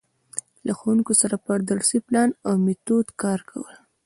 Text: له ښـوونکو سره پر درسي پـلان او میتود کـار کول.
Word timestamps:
له 0.65 0.71
ښـوونکو 0.79 1.11
سره 1.21 1.35
پر 1.45 1.59
درسي 1.71 1.97
پـلان 2.07 2.29
او 2.47 2.53
میتود 2.65 3.07
کـار 3.21 3.39
کول. 3.49 3.75